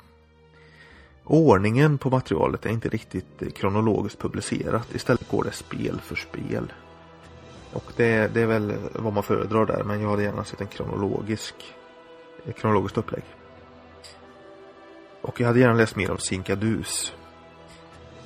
Ordningen 1.30 1.98
på 1.98 2.10
materialet 2.10 2.66
är 2.66 2.70
inte 2.70 2.90
riktigt 2.90 3.56
kronologiskt 3.56 4.20
publicerat. 4.20 4.96
Istället 4.96 5.30
går 5.30 5.44
det 5.44 5.52
spel 5.52 6.02
för 6.04 6.16
spel. 6.16 6.74
Och 7.74 7.92
det, 7.96 8.34
det 8.34 8.42
är 8.42 8.46
väl 8.46 8.74
vad 8.94 9.14
man 9.14 9.24
föredrar 9.24 9.66
där 9.66 9.84
men 9.84 10.02
jag 10.02 10.10
hade 10.10 10.24
gärna 10.24 10.44
sett 10.44 10.62
en 10.62 10.68
kronologisk 10.68 11.56
ett 12.48 12.58
kronologiskt 12.58 12.98
upplägg. 12.98 13.24
Och 15.22 15.42
jag 15.42 15.48
hade 15.48 15.60
gärna 15.60 15.74
läst 15.74 15.96
mer 15.96 16.12
om 16.12 16.18
Sinkadus. 16.18 17.14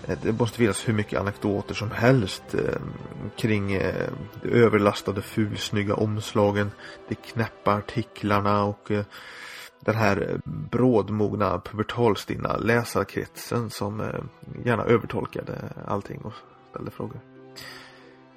Eh, 0.08 0.18
det 0.22 0.32
måste 0.32 0.58
finnas 0.58 0.88
hur 0.88 0.94
mycket 0.94 1.20
anekdoter 1.20 1.74
som 1.74 1.92
helst 1.92 2.44
eh, 2.54 2.82
kring 3.36 3.74
eh, 3.74 4.10
de 4.42 4.50
överlastade 4.50 5.22
fulsnygga 5.22 5.96
omslagen, 5.96 6.72
de 7.08 7.16
knäppa 7.16 7.74
artiklarna 7.74 8.64
och 8.64 8.92
eh, 8.92 9.06
den 9.86 9.96
här 9.96 10.30
eh, 10.30 10.52
brådmogna 10.72 11.60
pubertalstinna 11.60 12.58
läsarkretsen 12.58 13.70
som 13.70 14.02
eh, 14.02 14.08
gärna 14.66 14.84
övertolkade 14.84 15.74
allting 15.88 16.22
och 16.22 16.34
ställde 16.70 16.92
frågor. 16.92 17.20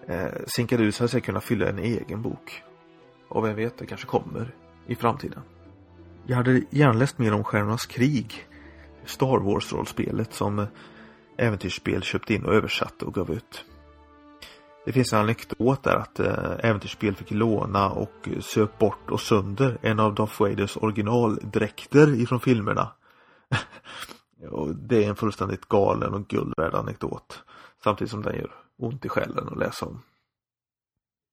Eh, 0.06 0.26
Sinkadus 0.46 0.98
hade 0.98 1.08
säkert 1.08 1.26
kunnat 1.26 1.44
fylla 1.44 1.68
en 1.68 1.78
egen 1.78 2.22
bok. 2.22 2.62
Och 3.28 3.44
vem 3.44 3.56
vet, 3.56 3.78
det 3.78 3.86
kanske 3.86 4.06
kommer 4.06 4.54
i 4.86 4.94
framtiden. 4.94 5.40
Jag 6.26 6.36
hade 6.36 6.62
gärna 6.70 6.92
läst 6.92 7.18
mer 7.18 7.34
om 7.34 7.44
Stjärnornas 7.44 7.86
krig. 7.86 8.46
Star 9.04 9.38
Wars-rollspelet 9.38 10.32
som 10.32 10.66
Äventyrsspel 11.36 12.02
köpte 12.02 12.34
in 12.34 12.44
och 12.44 12.54
översatte 12.54 13.04
och 13.04 13.14
gav 13.14 13.30
ut. 13.30 13.64
Det 14.84 14.92
finns 14.92 15.12
en 15.12 15.20
anekdot 15.20 15.82
där 15.82 15.96
att 15.96 16.20
eh, 16.20 16.52
Äventyrsspel 16.58 17.16
fick 17.16 17.30
låna 17.30 17.90
och 17.90 18.28
söp 18.40 18.78
bort 18.78 19.10
och 19.10 19.20
sönder 19.20 19.78
en 19.82 20.00
av 20.00 20.14
Darth 20.14 20.40
Vaders 20.40 20.76
originaldräkter 20.76 22.20
ifrån 22.20 22.40
filmerna. 22.40 22.92
och 24.50 24.74
det 24.74 25.04
är 25.04 25.08
en 25.08 25.16
fullständigt 25.16 25.68
galen 25.68 26.14
och 26.14 26.28
guldvärd 26.28 26.74
anekdot. 26.74 27.42
Samtidigt 27.84 28.10
som 28.10 28.22
den 28.22 28.36
gör 28.36 28.50
ont 28.78 29.04
i 29.04 29.08
själen 29.08 29.48
att 29.48 29.58
läsa 29.58 29.86
om. 29.86 30.02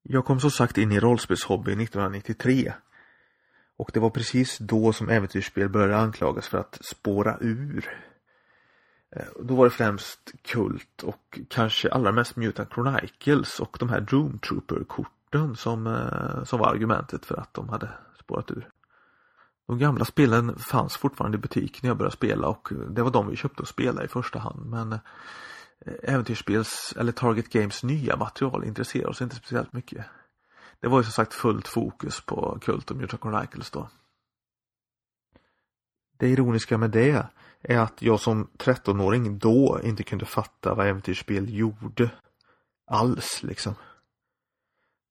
Jag 0.03 0.25
kom 0.25 0.39
som 0.39 0.51
sagt 0.51 0.77
in 0.77 0.91
i 0.91 0.99
rollspelshobbyn 0.99 1.79
1993. 1.81 2.73
Och 3.77 3.91
det 3.93 3.99
var 3.99 4.09
precis 4.09 4.57
då 4.57 4.93
som 4.93 5.09
äventyrsspel 5.09 5.69
började 5.69 5.97
anklagas 5.97 6.47
för 6.47 6.57
att 6.57 6.77
spåra 6.81 7.37
ur. 7.41 8.10
Eh, 9.15 9.25
då 9.39 9.55
var 9.55 9.65
det 9.65 9.71
främst 9.71 10.31
Kult 10.41 11.03
och 11.03 11.39
kanske 11.49 11.89
allra 11.89 12.11
mest 12.11 12.35
Mutant 12.35 12.73
Chronicles 12.73 13.59
och 13.59 13.77
de 13.79 13.89
här 13.89 14.01
Doom 14.01 14.39
Trooper-korten 14.39 15.55
som, 15.55 15.87
eh, 15.87 16.43
som 16.43 16.59
var 16.59 16.67
argumentet 16.67 17.25
för 17.25 17.35
att 17.35 17.53
de 17.53 17.69
hade 17.69 17.89
spårat 18.19 18.51
ur. 18.51 18.69
De 19.67 19.79
gamla 19.79 20.05
spelen 20.05 20.55
fanns 20.59 20.97
fortfarande 20.97 21.37
i 21.37 21.41
butik 21.41 21.83
när 21.83 21.89
jag 21.89 21.97
började 21.97 22.15
spela 22.15 22.47
och 22.47 22.69
det 22.89 23.03
var 23.03 23.11
de 23.11 23.27
vi 23.27 23.35
köpte 23.35 23.61
och 23.61 23.67
spelade 23.67 24.05
i 24.05 24.09
första 24.09 24.39
hand 24.39 24.65
men 24.65 24.93
eh, 24.93 24.99
äventyrsspels 26.03 26.93
eller 26.97 27.11
Target 27.11 27.49
Games 27.49 27.83
nya 27.83 28.17
material 28.17 28.63
intresserar 28.63 29.09
oss 29.09 29.21
inte 29.21 29.35
speciellt 29.35 29.73
mycket. 29.73 30.05
Det 30.79 30.87
var 30.87 30.99
ju 30.99 31.03
som 31.03 31.11
sagt 31.11 31.33
fullt 31.33 31.67
fokus 31.67 32.21
på 32.21 32.59
Kult 32.61 32.91
och 32.91 32.97
Mutant 32.97 33.21
Chronicles 33.21 33.71
då. 33.71 33.89
Det 36.17 36.29
ironiska 36.29 36.77
med 36.77 36.91
det 36.91 37.27
är 37.61 37.77
att 37.77 38.01
jag 38.01 38.19
som 38.19 38.47
13-åring 38.57 39.39
då 39.39 39.79
inte 39.83 40.03
kunde 40.03 40.25
fatta 40.25 40.75
vad 40.75 40.87
äventyrsspel 40.87 41.57
gjorde. 41.57 42.11
Alls 42.85 43.43
liksom. 43.43 43.73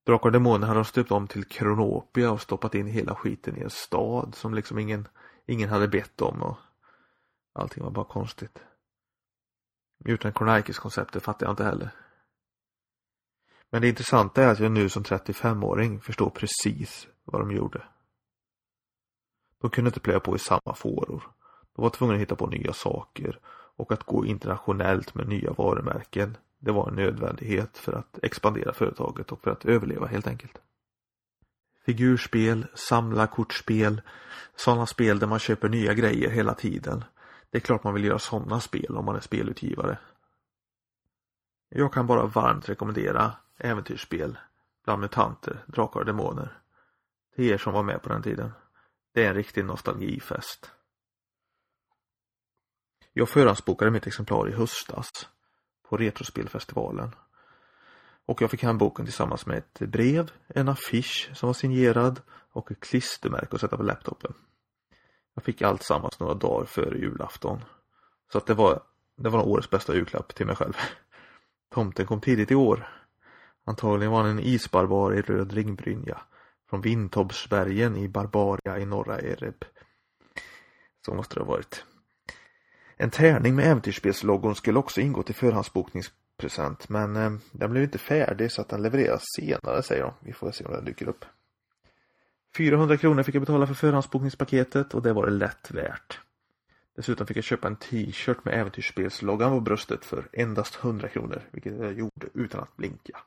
Drakar 0.07 0.27
och 0.27 0.33
Demoner 0.33 0.67
hade 0.67 0.79
de 0.79 0.85
stöpt 0.85 1.11
om 1.11 1.29
till 1.29 1.45
Kronopia 1.45 2.31
och 2.31 2.41
stoppat 2.41 2.75
in 2.75 2.87
hela 2.87 3.15
skiten 3.15 3.57
i 3.57 3.61
en 3.61 3.71
stad 3.71 4.35
som 4.35 4.55
liksom 4.55 4.79
ingen, 4.79 5.09
ingen 5.47 5.69
hade 5.69 5.89
bett 5.89 6.21
om 6.21 6.43
och 6.43 6.57
allting 7.53 7.85
var 7.85 7.91
bara 7.91 8.05
konstigt. 8.05 8.59
Utan 10.05 10.33
Chronicles 10.33 10.79
konceptet 10.79 11.23
fattar 11.23 11.47
jag 11.47 11.53
inte 11.53 11.65
heller. 11.65 11.91
Men 13.71 13.83
det 13.83 13.89
intressanta 13.89 14.43
är 14.43 14.49
att 14.49 14.61
jag 14.61 14.73
nu 14.73 14.89
som 14.89 15.03
35-åring 15.03 16.01
förstår 16.01 16.31
precis 16.31 17.09
vad 17.25 17.41
de 17.41 17.51
gjorde. 17.51 17.83
De 19.61 19.71
kunde 19.71 19.89
inte 19.89 20.01
plöja 20.01 20.21
på 20.21 20.37
i 20.37 20.39
samma 20.39 20.75
fåror. 20.75 21.23
De 21.81 21.83
var 21.83 21.91
tvungna 21.91 22.15
att 22.15 22.21
hitta 22.21 22.37
på 22.37 22.47
nya 22.47 22.73
saker 22.73 23.39
och 23.77 23.93
att 23.93 24.05
gå 24.05 24.27
internationellt 24.27 25.15
med 25.15 25.29
nya 25.29 25.53
varumärken. 25.53 26.37
Det 26.59 26.73
var 26.73 26.89
en 26.89 26.95
nödvändighet 26.95 27.79
för 27.79 27.93
att 27.93 28.19
expandera 28.23 28.73
företaget 28.73 29.33
och 29.33 29.43
för 29.43 29.51
att 29.51 29.65
överleva 29.65 30.07
helt 30.07 30.27
enkelt. 30.27 30.59
Figurspel, 31.87 32.67
samlarkortspel, 32.75 34.01
sådana 34.57 34.87
spel 34.87 35.19
där 35.19 35.27
man 35.27 35.39
köper 35.39 35.69
nya 35.69 35.95
grejer 35.95 36.31
hela 36.31 36.55
tiden. 36.55 37.05
Det 37.51 37.59
är 37.59 37.61
klart 37.61 37.85
man 37.85 37.95
vill 37.95 38.05
göra 38.05 38.19
sådana 38.19 38.61
spel 38.61 38.97
om 38.97 39.05
man 39.05 39.17
är 39.17 39.21
spelutgivare. 39.21 39.99
Jag 41.69 41.93
kan 41.93 42.07
bara 42.07 42.27
varmt 42.27 42.69
rekommendera 42.69 43.33
äventyrsspel 43.59 44.39
bland 44.85 45.01
mutanter, 45.01 45.65
drakar 45.67 46.01
och 46.01 46.07
demoner. 46.07 46.59
Till 47.37 47.51
er 47.51 47.59
som 47.59 47.73
var 47.73 47.83
med 47.83 48.03
på 48.03 48.09
den 48.09 48.23
tiden. 48.23 48.53
Det 49.15 49.25
är 49.25 49.29
en 49.29 49.35
riktig 49.35 49.65
nostalgifest. 49.65 50.71
Jag 53.21 53.29
förhandsbokade 53.29 53.91
mitt 53.91 54.07
exemplar 54.07 54.49
i 54.49 54.53
höstas 54.53 55.29
på 55.89 55.97
Retrospelfestivalen. 55.97 57.15
Och 58.27 58.43
jag 58.43 58.51
fick 58.51 58.63
hem 58.63 58.79
boken 58.79 59.05
tillsammans 59.05 59.47
med 59.47 59.59
ett 59.59 59.79
brev, 59.79 60.31
en 60.47 60.69
affisch 60.69 61.31
som 61.35 61.47
var 61.47 61.55
signerad 61.55 62.21
och 62.53 62.71
ett 62.71 62.81
klistermärke 62.81 63.55
att 63.55 63.61
sätta 63.61 63.77
på 63.77 63.83
laptopen. 63.83 64.35
Jag 65.35 65.45
fick 65.45 65.63
allt 65.63 65.83
sammans 65.83 66.21
några 66.21 66.35
dagar 66.35 66.67
före 66.67 66.99
julafton. 66.99 67.65
Så 68.33 68.39
att 68.39 68.47
det 68.47 68.55
var, 68.55 68.83
det 69.17 69.29
var 69.29 69.49
årets 69.49 69.71
bästa 69.71 69.95
julklapp 69.95 70.35
till 70.35 70.47
mig 70.47 70.57
själv. 70.57 70.75
Tomten 71.75 72.07
kom 72.07 72.21
tidigt 72.21 72.51
i 72.51 72.55
år. 72.55 72.89
Antagligen 73.65 74.13
var 74.13 74.23
han 74.23 74.31
en 74.31 74.41
isbarbar 74.41 75.15
i 75.15 75.23
röd 75.23 75.53
ringbrynja. 75.53 76.21
Från 76.71 76.81
Vintobsbergen 76.81 77.97
i 77.97 78.09
Barbaria 78.09 78.79
i 78.79 78.87
norra 78.87 79.21
Ereb. 79.21 79.65
Så 81.05 81.15
måste 81.15 81.35
det 81.35 81.41
ha 81.41 81.53
varit. 81.53 81.85
En 83.03 83.11
tärning 83.11 83.55
med 83.55 83.67
äventyrsspelsloggon 83.67 84.55
skulle 84.55 84.79
också 84.79 85.01
ingå 85.01 85.23
till 85.23 85.35
förhandsbokningspresent 85.35 86.89
men 86.89 87.17
eh, 87.17 87.33
den 87.53 87.71
blev 87.71 87.83
inte 87.83 87.99
färdig 87.99 88.53
så 88.53 88.61
att 88.61 88.69
den 88.69 88.83
levereras 88.83 89.23
senare 89.37 89.83
säger 89.83 90.03
de. 90.03 90.13
Vi 90.21 90.33
får 90.33 90.51
se 90.51 90.65
om 90.65 90.73
den 90.73 90.85
dyker 90.85 91.09
upp. 91.09 91.25
400 92.57 92.97
kronor 92.97 93.23
fick 93.23 93.35
jag 93.35 93.43
betala 93.43 93.67
för 93.67 93.75
förhandsbokningspaketet 93.75 94.95
och 94.95 95.03
det 95.03 95.13
var 95.13 95.27
det 95.27 95.33
lätt 95.33 95.71
värt. 95.71 96.21
Dessutom 96.97 97.27
fick 97.27 97.37
jag 97.37 97.45
köpa 97.45 97.69
en 97.69 97.77
t-shirt 97.77 98.45
med 98.45 98.55
äventyrsspelsloggan 98.55 99.51
på 99.51 99.61
bröstet 99.61 100.05
för 100.05 100.29
endast 100.33 100.79
100 100.85 101.09
kronor, 101.09 101.43
vilket 101.51 101.79
jag 101.79 101.93
gjorde 101.93 102.27
utan 102.35 102.61
att 102.61 102.77
blinka. 102.77 103.19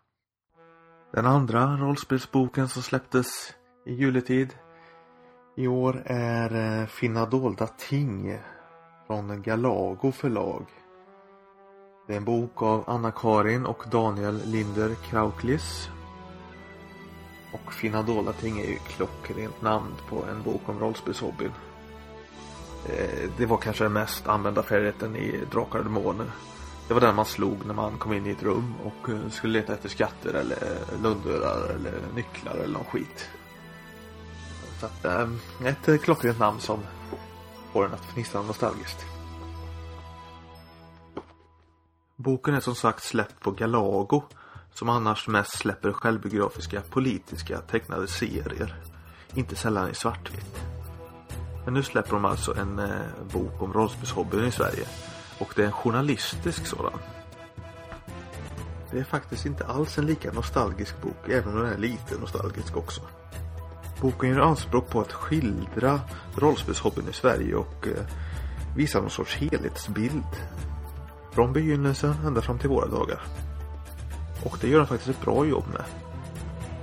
Den 1.13 1.25
andra 1.25 1.77
rollspelsboken 1.77 2.69
som 2.69 2.81
släpptes 2.81 3.53
i 3.85 3.93
juletid 3.93 4.53
i 5.57 5.67
år 5.67 6.03
är 6.05 6.81
eh, 6.81 6.87
Finna 6.87 7.25
dolda 7.25 7.67
ting 7.67 8.39
från 9.13 9.41
Galago 9.41 10.11
förlag. 10.11 10.65
Det 12.07 12.13
är 12.13 12.17
en 12.17 12.25
bok 12.25 12.61
av 12.61 12.83
Anna-Karin 12.87 13.65
och 13.65 13.83
Daniel 13.91 14.41
Linder 14.45 14.95
Krauklis. 15.09 15.89
Och 17.53 17.73
Finna 17.73 18.01
dolda 18.01 18.33
ting 18.33 18.59
är 18.59 18.65
ju 18.65 18.77
klockrent 18.77 19.61
namn 19.61 19.95
på 20.09 20.25
en 20.31 20.43
bok 20.43 20.61
om 20.65 20.79
rollspelshobbyn. 20.79 21.51
Eh, 22.85 23.29
det 23.37 23.45
var 23.45 23.57
kanske 23.57 23.83
den 23.83 23.93
mest 23.93 24.27
använda 24.27 24.63
färdigheten 24.63 25.15
i 25.15 25.39
Drakar 25.51 25.79
och 25.79 25.85
Demoner. 25.85 26.31
Det 26.87 26.93
var 26.93 27.01
den 27.01 27.15
man 27.15 27.25
slog 27.25 27.65
när 27.65 27.73
man 27.73 27.97
kom 27.97 28.13
in 28.13 28.27
i 28.27 28.29
ett 28.29 28.43
rum 28.43 28.73
och 28.83 29.09
eh, 29.09 29.29
skulle 29.29 29.59
leta 29.59 29.73
efter 29.73 29.89
skatter 29.89 30.33
eller 30.33 30.55
eh, 30.55 31.01
lundörar 31.01 31.69
eller 31.69 31.93
nycklar 32.15 32.53
eller 32.53 32.73
någon 32.73 32.85
skit. 32.85 33.29
Så 34.79 34.85
att, 34.85 35.05
ett 35.65 36.01
klockrent 36.01 36.39
namn 36.39 36.59
som 36.59 36.79
får 37.73 37.85
en 37.85 37.93
att 37.93 38.05
fnissa 38.05 38.41
nostalgiskt. 38.41 39.05
Boken 42.15 42.53
är 42.53 42.59
som 42.59 42.75
sagt 42.75 43.03
släppt 43.03 43.39
på 43.39 43.51
Galago 43.51 44.23
som 44.73 44.89
annars 44.89 45.27
mest 45.27 45.57
släpper 45.57 45.91
självbiografiska 45.91 46.81
politiska 46.81 47.61
tecknade 47.61 48.07
serier. 48.07 48.75
Inte 49.33 49.55
sällan 49.55 49.89
i 49.89 49.95
svartvitt. 49.95 50.63
Men 51.65 51.73
nu 51.73 51.83
släpper 51.83 52.11
de 52.11 52.25
alltså 52.25 52.57
en 52.57 52.79
eh, 52.79 52.89
bok 53.33 53.61
om 53.61 53.73
rollspelshobbyn 53.73 54.45
i 54.45 54.51
Sverige. 54.51 54.87
Och 55.39 55.53
det 55.55 55.61
är 55.61 55.65
en 55.65 55.71
journalistisk 55.71 56.65
sådan. 56.65 56.99
Det 58.91 58.99
är 58.99 59.03
faktiskt 59.03 59.45
inte 59.45 59.65
alls 59.65 59.97
en 59.97 60.05
lika 60.05 60.31
nostalgisk 60.31 61.01
bok, 61.01 61.29
även 61.29 61.53
om 61.53 61.63
den 61.63 61.73
är 61.73 61.77
lite 61.77 62.19
nostalgisk 62.19 62.77
också. 62.77 63.01
Boken 64.01 64.29
gör 64.29 64.39
anspråk 64.39 64.89
på 64.89 65.01
att 65.01 65.13
skildra 65.13 66.01
rollspelshobbyn 66.35 67.09
i 67.09 67.13
Sverige 67.13 67.55
och 67.55 67.87
eh, 67.87 68.03
visa 68.75 69.01
någon 69.01 69.09
sorts 69.09 69.35
helhetsbild. 69.35 70.23
Från 71.31 71.53
begynnelsen 71.53 72.15
ända 72.25 72.41
fram 72.41 72.59
till 72.59 72.69
våra 72.69 72.87
dagar. 72.87 73.21
Och 74.45 74.57
det 74.61 74.67
gör 74.67 74.77
den 74.77 74.87
faktiskt 74.87 75.09
ett 75.09 75.25
bra 75.25 75.45
jobb 75.45 75.65
med. 75.73 75.83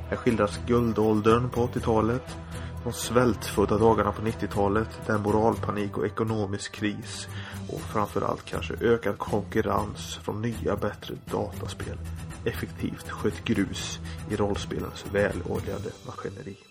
Här 0.09 0.17
skildras 0.17 0.61
guldåldern 0.67 1.51
på 1.51 1.67
80-talet, 1.67 2.37
de 2.85 2.93
svältfödda 2.93 3.79
dagarna 3.79 4.13
på 4.13 4.23
90-talet, 4.23 4.89
den 5.07 5.23
moralpanik 5.23 5.99
och 5.99 6.07
ekonomisk 6.07 6.73
kris 6.73 7.29
och 7.69 7.81
framförallt 7.81 8.45
kanske 8.45 8.75
ökad 8.81 9.19
konkurrens 9.19 10.17
från 10.23 10.43
nya 10.43 10.77
bättre 10.77 11.15
dataspel 11.31 11.99
effektivt 12.45 13.09
sköt 13.11 13.45
grus 13.45 13.99
i 14.31 14.37
rollspelens 14.37 15.05
väloljade 15.13 15.91
maskineri. 16.07 16.70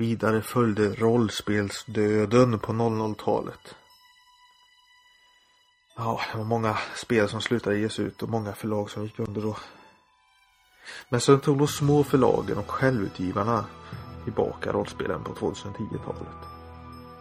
Vidare 0.00 0.42
följde 0.42 0.94
rollspelsdöden 0.94 2.58
på 2.58 2.72
00-talet. 2.72 3.74
Ja, 5.96 6.20
det 6.32 6.38
var 6.38 6.44
många 6.44 6.78
spel 6.94 7.28
som 7.28 7.40
slutade 7.40 7.78
ges 7.78 7.98
ut 7.98 8.22
och 8.22 8.28
många 8.28 8.52
förlag 8.52 8.90
som 8.90 9.02
gick 9.04 9.18
under 9.18 9.40
då. 9.40 9.56
Men 11.08 11.20
sen 11.20 11.40
tog 11.40 11.58
de 11.58 11.68
små 11.68 12.04
förlagen 12.04 12.58
och 12.58 12.70
självutgivarna 12.70 13.64
tillbaka 14.24 14.72
rollspelen 14.72 15.24
på 15.24 15.32
2010-talet. 15.32 16.40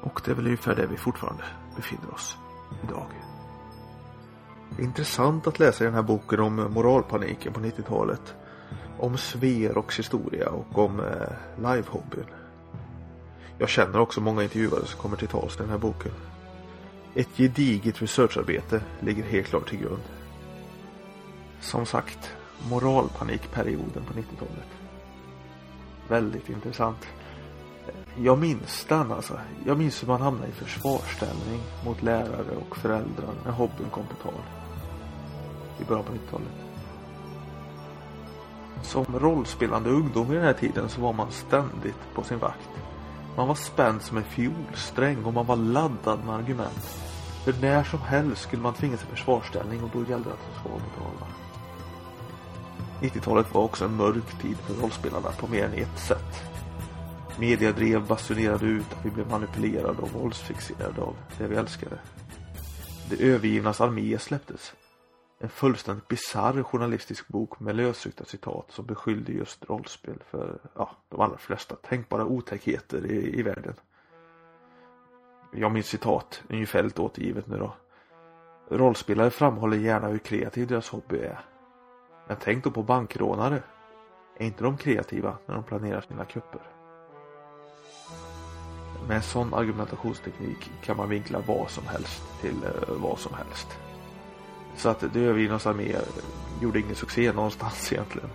Och 0.01 0.21
det 0.25 0.31
är 0.31 0.35
väl 0.35 0.45
ungefär 0.45 0.75
där 0.75 0.87
vi 0.87 0.97
fortfarande 0.97 1.43
befinner 1.75 2.13
oss 2.13 2.37
idag. 2.83 3.07
Det 4.75 4.81
är 4.81 4.85
intressant 4.85 5.47
att 5.47 5.59
läsa 5.59 5.83
i 5.83 5.85
den 5.85 5.95
här 5.95 6.03
boken 6.03 6.39
om 6.39 6.59
eh, 6.59 6.69
moralpaniken 6.69 7.53
på 7.53 7.59
90-talet. 7.59 8.35
Om 8.99 9.17
Sveroks 9.17 9.99
historia 9.99 10.49
och 10.49 10.77
om 10.77 10.99
eh, 10.99 11.29
livehobbyn. 11.57 12.25
Jag 13.61 13.69
känner 13.69 13.99
också 13.99 14.21
många 14.21 14.43
intervjuare 14.43 14.85
som 14.85 14.99
kommer 14.99 15.17
till 15.17 15.27
tals 15.27 15.55
i 15.55 15.59
den 15.59 15.69
här 15.69 15.77
boken. 15.77 16.11
Ett 17.15 17.37
gediget 17.37 18.01
researcharbete 18.01 18.81
ligger 18.99 19.23
helt 19.23 19.47
klart 19.47 19.69
till 19.69 19.79
grund. 19.79 20.01
Som 21.61 21.85
sagt, 21.85 22.33
moralpanikperioden 22.69 24.03
på 24.03 24.13
90-talet. 24.13 24.69
Väldigt 26.07 26.49
intressant. 26.49 27.07
Jag 28.17 28.39
minns 28.39 28.85
den 28.85 29.11
alltså. 29.11 29.39
Jag 29.65 29.77
minns 29.77 30.03
hur 30.03 30.07
man 30.07 30.21
hamnade 30.21 30.47
i 30.47 30.51
försvarsställning 30.51 31.61
mot 31.85 32.03
lärare 32.03 32.55
och 32.69 32.77
föräldrar 32.77 33.33
när 33.45 33.51
hobbyn 33.51 33.89
kom 33.91 34.05
på 34.07 34.15
tal. 34.15 34.41
I 35.81 35.83
början 35.83 36.05
på 36.05 36.13
90-talet. 36.13 36.53
Som 38.83 39.19
rollspelande 39.19 39.89
ungdom 39.89 40.31
i 40.31 40.35
den 40.35 40.43
här 40.43 40.53
tiden 40.53 40.89
så 40.89 41.01
var 41.01 41.13
man 41.13 41.31
ständigt 41.31 42.13
på 42.13 42.23
sin 42.23 42.39
vakt. 42.39 42.69
Man 43.39 43.47
var 43.47 43.55
spänd 43.55 44.01
som 44.01 44.17
en 44.17 44.23
fiolsträng 44.23 45.23
och 45.25 45.33
man 45.33 45.45
var 45.45 45.55
laddad 45.55 46.25
med 46.25 46.35
argument. 46.35 46.83
För 47.43 47.53
när 47.61 47.83
som 47.83 48.01
helst 48.01 48.41
skulle 48.41 48.61
man 48.61 48.73
tvingas 48.73 49.03
i 49.03 49.05
försvarsställning 49.05 49.83
och 49.83 49.89
då 49.93 49.99
gällde 49.99 50.29
det 50.29 50.33
att 50.33 50.55
försvara 50.55 50.79
betala. 50.79 51.27
90-talet 53.01 53.53
var 53.53 53.61
också 53.61 53.85
en 53.85 53.95
mörk 53.95 54.41
tid 54.41 54.57
för 54.57 54.73
rollspelarna 54.73 55.31
på 55.31 55.47
mer 55.47 55.65
än 55.65 55.73
ett 55.73 55.99
sätt. 55.99 56.43
Media 57.37 57.71
drev 57.71 58.07
basunerade 58.07 58.65
ut 58.65 58.93
att 58.93 59.05
vi 59.05 59.09
blev 59.09 59.29
manipulerade 59.29 60.01
och 60.01 60.11
våldsfixerade 60.11 61.01
av 61.01 61.15
det 61.37 61.47
vi 61.47 61.55
älskade. 61.55 61.99
Det 63.09 63.23
övergivnas 63.23 63.81
armé 63.81 64.19
släpptes. 64.19 64.73
En 65.41 65.49
fullständigt 65.49 66.07
bisarr 66.07 66.63
journalistisk 66.63 67.27
bok 67.27 67.59
med 67.59 67.75
lösryckta 67.75 68.25
citat 68.25 68.71
som 68.71 68.85
beskyllde 68.85 69.31
just 69.31 69.69
rollspel 69.69 70.23
för 70.29 70.59
ja, 70.75 70.91
de 71.09 71.21
allra 71.21 71.37
flesta 71.37 71.75
tänkbara 71.75 72.25
otäckheter 72.25 73.05
i, 73.05 73.39
i 73.39 73.43
världen. 73.43 73.73
Jag 75.53 75.71
minns 75.71 75.87
citat 75.87 76.43
ungefärligt 76.49 76.99
återgivet 76.99 77.47
nu 77.47 77.57
då. 77.57 77.73
Rollspelare 78.69 79.29
framhåller 79.29 79.77
gärna 79.77 80.07
hur 80.07 80.17
kreativ 80.17 80.67
deras 80.67 80.89
hobby 80.89 81.17
är. 81.17 81.39
Men 82.27 82.37
tänk 82.39 82.63
då 82.63 82.71
på 82.71 82.83
bankrånare. 82.83 83.63
Är 84.37 84.45
inte 84.45 84.63
de 84.63 84.77
kreativa 84.77 85.37
när 85.45 85.55
de 85.55 85.63
planerar 85.63 86.01
sina 86.01 86.25
kupper? 86.25 86.61
Med 89.07 89.17
en 89.17 89.23
sån 89.23 89.53
argumentationsteknik 89.53 90.71
kan 90.81 90.97
man 90.97 91.09
vinkla 91.09 91.39
vad 91.47 91.69
som 91.69 91.87
helst 91.87 92.23
till 92.41 92.63
eh, 92.63 93.01
vad 93.01 93.19
som 93.19 93.33
helst. 93.33 93.88
Så 94.79 94.89
att 94.89 95.13
det 95.13 95.19
övergivnas 95.19 95.67
armé 95.67 95.95
gjorde 96.61 96.79
ingen 96.79 96.95
succé 96.95 97.31
någonstans 97.31 97.93
egentligen. 97.93 98.29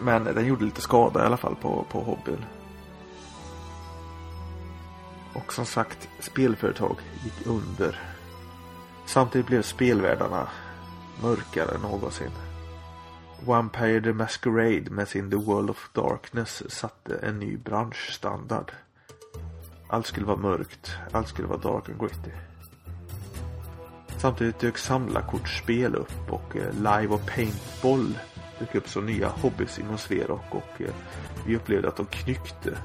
Men 0.00 0.24
den 0.24 0.46
gjorde 0.46 0.64
lite 0.64 0.80
skada 0.80 1.22
i 1.22 1.26
alla 1.26 1.36
fall 1.36 1.56
på, 1.56 1.86
på 1.90 2.00
hobbyn. 2.00 2.44
Och 5.34 5.52
som 5.52 5.66
sagt, 5.66 6.08
spelföretag 6.20 6.96
gick 7.24 7.46
under. 7.46 8.00
Samtidigt 9.06 9.46
blev 9.46 9.62
spelvärldarna 9.62 10.48
mörkare 11.22 11.74
än 11.74 11.80
någonsin. 11.80 12.30
Vampire 13.46 14.00
the 14.00 14.12
Masquerade 14.12 14.90
med 14.90 15.08
sin 15.08 15.30
The 15.30 15.36
World 15.36 15.70
of 15.70 15.90
Darkness 15.92 16.62
satte 16.68 17.16
en 17.16 17.38
ny 17.38 17.56
branschstandard. 17.56 18.72
Allt 19.88 20.06
skulle 20.06 20.26
vara 20.26 20.36
mörkt, 20.36 20.96
allt 21.12 21.28
skulle 21.28 21.48
vara 21.48 21.58
dark 21.58 21.88
and 21.88 22.00
gritty. 22.00 22.30
Samtidigt 24.24 24.58
dök 24.58 24.78
samlarkortsspel 24.78 25.94
upp 25.94 26.32
och 26.32 26.56
eh, 26.56 26.72
live 26.72 27.14
och 27.14 27.26
paintball 27.26 28.18
dök 28.58 28.74
upp 28.74 28.88
som 28.88 29.06
nya 29.06 29.28
hobbys 29.28 29.78
inom 29.78 29.98
Sverok 29.98 30.54
och 30.54 30.80
eh, 30.80 30.94
vi 31.46 31.56
upplevde 31.56 31.88
att 31.88 31.96
de 31.96 32.06
knyckte 32.06 32.78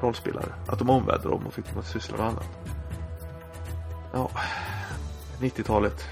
rollspelare. 0.00 0.54
Att 0.68 0.78
de 0.78 0.90
omvände 0.90 1.28
dem 1.28 1.46
och 1.46 1.54
fick 1.54 1.68
dem 1.70 1.78
att 1.78 1.86
syssla 1.86 2.16
med 2.16 2.26
annat. 2.26 2.48
Ja, 4.12 4.30
90-talet. 5.40 6.04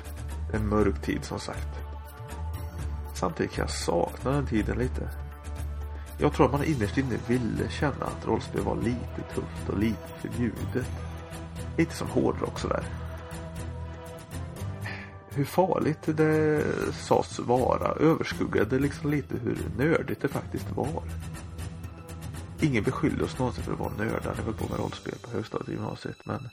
En 0.53 0.69
mörk 0.69 1.03
tid 1.03 1.25
som 1.25 1.39
sagt. 1.39 1.79
Samtidigt 3.15 3.53
kan 3.53 3.63
jag 3.63 3.71
sakna 3.71 4.31
den 4.31 4.47
tiden 4.47 4.79
lite. 4.79 5.11
Jag 6.19 6.33
tror 6.33 6.47
att 6.47 6.53
man 6.53 6.65
innerst 6.65 6.99
inne 6.99 7.19
ville 7.27 7.71
känna 7.71 8.05
att 8.05 8.27
rollspel 8.27 8.61
var 8.61 8.77
lite 8.77 9.35
tufft 9.35 9.69
och 9.69 9.79
lite 9.79 10.09
förbjudet. 10.21 10.91
Lite 11.77 11.95
som 11.95 12.09
hårdrock 12.09 12.59
sådär. 12.59 13.06
Hur 15.37 15.45
farligt 15.45 15.99
det 16.03 16.65
sades 16.93 17.39
vara 17.39 17.89
överskuggade 17.89 18.79
liksom 18.79 19.11
lite 19.11 19.37
hur 19.37 19.59
nördigt 19.79 20.21
det 20.21 20.29
faktiskt 20.29 20.71
var. 20.71 21.03
Ingen 22.61 22.85
beskyllde 22.85 23.25
oss 23.25 23.39
någonsin 23.39 23.65
för 23.65 23.73
att 23.73 23.79
vara 23.79 23.93
nördar 23.99 24.25
när 24.25 24.35
vi 24.35 24.43
höll 24.43 24.55
på 24.55 24.69
med 24.69 24.79
rollspel 24.79 25.15
på 25.23 25.31
högstadiet 25.31 25.69
och 25.69 25.75
gymnasiet. 25.75 26.27
Men, 26.27 26.49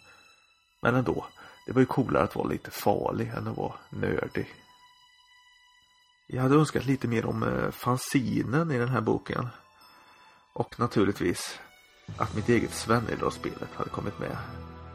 men 0.82 0.96
ändå. 0.96 1.26
Det 1.66 1.72
var 1.72 1.80
ju 1.80 1.86
coolare 1.86 2.24
att 2.24 2.36
vara 2.36 2.48
lite 2.48 2.72
farlig 2.72 3.28
än 3.28 3.48
att 3.48 3.58
vara 3.58 3.74
nördig. 3.90 4.48
Jag 6.28 6.42
hade 6.42 6.56
önskat 6.56 6.86
lite 6.86 7.08
mer 7.08 7.26
om 7.26 7.44
eh, 7.44 7.72
fanzinen 7.72 8.72
i 8.72 8.78
den 8.78 8.90
här 8.90 9.02
boken. 9.02 9.48
Och 10.54 10.80
naturligtvis 10.80 11.60
att 12.18 12.36
mitt 12.36 12.50
eget 12.50 12.74
Svennedalsspelet 12.74 13.70
hade 13.76 13.90
kommit 13.90 14.20
med. 14.20 14.38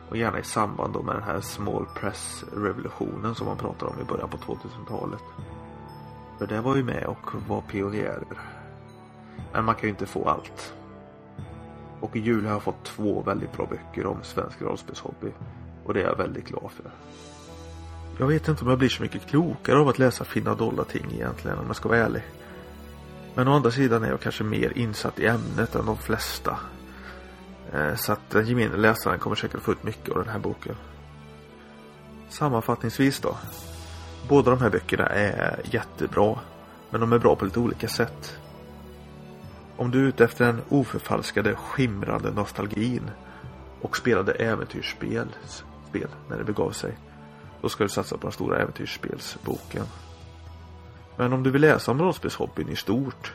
Och 0.09 0.17
gärna 0.17 0.39
i 0.39 0.45
samband 0.45 0.95
då 0.95 1.03
med 1.03 1.15
den 1.15 1.23
här 1.23 1.41
small 1.41 1.87
press 1.95 2.45
revolutionen 2.57 3.35
som 3.35 3.47
man 3.47 3.57
pratade 3.57 3.93
om 3.93 4.01
i 4.01 4.05
början 4.05 4.29
på 4.29 4.37
2000-talet. 4.37 5.23
För 6.39 6.47
det 6.47 6.61
var 6.61 6.77
ju 6.77 6.83
med 6.83 7.05
och 7.05 7.49
var 7.49 7.61
pionjärer. 7.61 8.39
Men 9.53 9.65
man 9.65 9.75
kan 9.75 9.83
ju 9.83 9.89
inte 9.89 10.07
få 10.07 10.29
allt. 10.29 10.75
Och 12.01 12.17
i 12.17 12.21
jul 12.21 12.45
har 12.45 12.53
jag 12.53 12.63
fått 12.63 12.85
två 12.85 13.23
väldigt 13.23 13.53
bra 13.53 13.67
böcker 13.67 14.07
om 14.07 14.19
svensk 14.23 14.63
rollspelshobby. 14.63 15.33
Och 15.85 15.95
det 15.95 16.01
är 16.01 16.07
jag 16.07 16.17
väldigt 16.17 16.49
glad 16.49 16.71
för. 16.71 16.91
Jag 18.19 18.27
vet 18.27 18.49
inte 18.49 18.65
om 18.65 18.71
jag 18.71 18.79
blir 18.79 18.89
så 18.89 19.03
mycket 19.03 19.27
klokare 19.27 19.79
av 19.79 19.89
att 19.89 19.99
läsa 19.99 20.25
fina 20.25 20.55
dolda 20.55 20.85
ting 20.85 21.07
egentligen 21.13 21.59
om 21.59 21.67
jag 21.67 21.77
ska 21.77 21.89
vara 21.89 21.99
ärlig. 21.99 22.23
Men 23.35 23.49
å 23.49 23.53
andra 23.53 23.71
sidan 23.71 24.05
är 24.05 24.09
jag 24.09 24.21
kanske 24.21 24.45
mer 24.45 24.79
insatt 24.79 25.19
i 25.19 25.27
ämnet 25.27 25.75
än 25.75 25.87
de 25.87 25.97
flesta. 25.97 26.59
Eh, 27.73 27.95
så 27.95 28.13
att 28.13 28.31
den 28.31 28.47
gemene 28.47 28.77
läsaren 28.77 29.19
kommer 29.19 29.37
säkert 29.37 29.61
få 29.61 29.73
ut 29.73 29.83
mycket 29.83 30.09
av 30.09 30.25
den 30.25 30.33
här 30.33 30.39
boken. 30.39 30.77
Sammanfattningsvis 32.29 33.21
då. 33.21 33.37
Båda 34.29 34.51
de 34.51 34.61
här 34.61 34.71
böckerna 34.71 35.07
är 35.07 35.61
jättebra. 35.65 36.39
Men 36.91 37.01
de 37.01 37.13
är 37.13 37.19
bra 37.19 37.37
på 37.37 37.45
lite 37.45 37.61
olika 37.61 37.89
sätt. 37.89 38.39
Om 39.77 39.91
du 39.91 40.05
är 40.05 40.09
ute 40.09 40.25
efter 40.25 40.45
den 40.45 40.61
oförfalskade 40.69 41.55
skimrande 41.55 42.31
nostalgin 42.31 43.11
och 43.81 43.97
spelade 43.97 44.33
äventyrsspel 44.33 45.29
spel 45.89 46.09
när 46.29 46.39
det 46.39 46.45
begav 46.45 46.71
sig. 46.71 46.93
Då 47.61 47.69
ska 47.69 47.85
du 47.85 47.89
satsa 47.89 48.17
på 48.17 48.23
den 48.23 48.33
stora 48.33 48.59
äventyrsspelsboken. 48.59 49.85
Men 51.17 51.33
om 51.33 51.43
du 51.43 51.51
vill 51.51 51.63
läsa 51.63 51.91
om 51.91 51.99
rollspelshobbyn 51.99 52.69
i 52.69 52.77
stort 52.77 53.33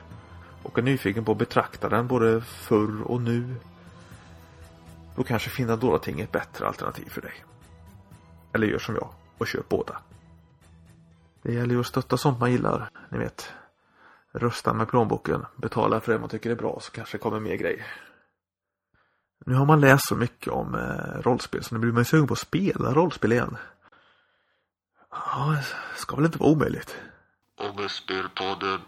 och 0.64 0.78
är 0.78 0.82
nyfiken 0.82 1.26
på 1.26 1.32
att 1.32 1.38
betrakta 1.38 1.90
den 1.90 2.08
både 2.08 2.42
förr 2.42 3.02
och 3.04 3.22
nu. 3.22 3.56
Då 5.16 5.24
kanske 5.24 5.50
Finna 5.50 5.76
Dora-ting 5.76 6.20
är 6.20 6.24
ett 6.24 6.32
bättre 6.32 6.68
alternativ 6.68 7.10
för 7.10 7.22
dig. 7.22 7.46
Eller 8.54 8.68
gör 8.68 8.80
som 8.80 8.96
jag 8.96 9.10
och 9.38 9.48
köp 9.48 9.70
båda. 9.70 9.98
Det 11.42 11.54
gäller 11.54 11.76
ju 11.76 11.80
att 11.80 11.88
stötta 11.88 12.18
sånt 12.18 12.40
man 12.40 12.52
gillar, 12.52 12.90
ni 13.10 13.18
vet. 13.18 13.54
Rösta 14.32 14.74
med 14.74 14.88
plånboken, 14.88 15.46
betala 15.56 16.00
för 16.00 16.14
det 16.14 16.20
man 16.20 16.30
tycker 16.30 16.50
är 16.50 16.56
bra 16.56 16.80
så 16.82 16.92
kanske 16.92 17.18
det 17.18 17.22
kommer 17.22 17.40
mer 17.40 17.56
grejer. 17.56 17.86
Nu 19.46 19.56
har 19.56 19.66
man 19.66 19.82
läst 19.82 20.08
så 20.08 20.16
mycket 20.16 20.54
om 20.54 20.76
eh, 20.76 21.22
rollspel 21.22 21.64
så 21.64 21.76
nu 21.76 21.82
blir 21.82 21.92
man 21.92 22.06
sugen 22.06 22.28
på 22.28 22.34
att 22.34 22.40
spela 22.40 22.94
rollspel 22.94 23.32
igen. 23.32 23.58
Ja, 25.12 25.58
ska 25.96 26.16
väl 26.16 26.26
inte 26.26 26.38
vara 26.38 26.52
omöjligt. 26.52 26.98
Ångestspelpodden. 27.62 28.80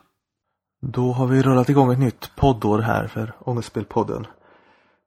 Då 0.81 1.11
har 1.11 1.27
vi 1.27 1.41
rullat 1.41 1.69
igång 1.69 1.91
ett 1.91 1.99
nytt 1.99 2.35
poddår 2.35 2.79
här 2.79 3.07
för 3.07 3.33
Ångestspelpodden. 3.39 4.27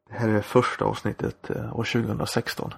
Det 0.09 0.15
här 0.15 0.29
är 0.29 0.41
första 0.41 0.85
avsnittet 0.85 1.51
eh, 1.51 1.77
år 1.77 1.85
2016. 1.85 2.75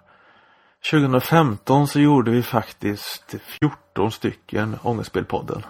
2015 0.91 1.89
så 1.89 2.01
gjorde 2.01 2.31
vi 2.31 2.43
faktiskt 2.43 3.35
14 3.61 4.13
stycken 4.13 4.77
Ångestspelpodden. 4.83 5.63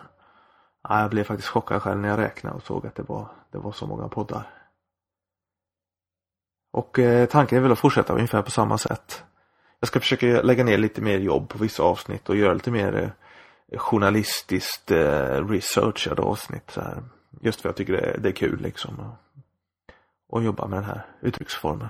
Jag 0.88 1.10
blev 1.10 1.24
faktiskt 1.24 1.48
chockad 1.48 1.82
själv 1.82 2.00
när 2.00 2.08
jag 2.08 2.18
räknade 2.18 2.56
och 2.56 2.62
såg 2.62 2.86
att 2.86 2.94
det 2.94 3.02
var, 3.02 3.28
det 3.52 3.58
var 3.58 3.72
så 3.72 3.86
många 3.86 4.08
poddar. 4.08 4.46
Och 6.72 6.98
eh, 6.98 7.26
tanken 7.26 7.58
är 7.58 7.62
väl 7.62 7.72
att 7.72 7.78
fortsätta 7.78 8.12
ungefär 8.12 8.42
på 8.42 8.50
samma 8.50 8.78
sätt. 8.78 9.24
Jag 9.80 9.88
ska 9.88 10.00
försöka 10.00 10.26
lägga 10.26 10.64
ner 10.64 10.78
lite 10.78 11.00
mer 11.00 11.18
jobb 11.18 11.48
på 11.48 11.58
vissa 11.58 11.82
avsnitt 11.82 12.28
och 12.28 12.36
göra 12.36 12.54
lite 12.54 12.70
mer 12.70 13.14
eh, 13.72 13.78
journalistiskt 13.78 14.90
eh, 14.90 15.48
researchade 15.48 16.22
avsnitt. 16.22 16.70
Så 16.70 16.80
här. 16.80 17.02
Just 17.40 17.60
för 17.60 17.68
att 17.68 17.78
jag 17.78 17.86
tycker 17.86 18.02
det 18.02 18.16
det 18.18 18.28
är 18.28 18.32
kul 18.32 18.60
liksom. 18.60 19.12
Och, 20.30 20.42
jobba 20.42 20.66
med 20.66 20.78
den 20.78 20.84
här 20.84 21.06
uttrycksformen. 21.20 21.88